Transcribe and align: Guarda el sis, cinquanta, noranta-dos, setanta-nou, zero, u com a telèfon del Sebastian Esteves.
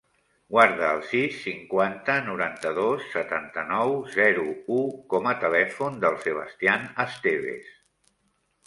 Guarda 0.53 0.87
el 0.93 1.01
sis, 1.09 1.35
cinquanta, 1.47 2.15
noranta-dos, 2.31 3.03
setanta-nou, 3.11 3.95
zero, 4.17 4.49
u 4.79 4.81
com 5.15 5.33
a 5.35 5.37
telèfon 5.47 6.03
del 6.07 6.21
Sebastian 6.27 6.91
Esteves. 7.07 7.71